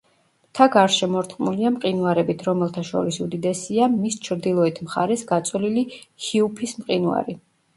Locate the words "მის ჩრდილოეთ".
3.99-4.83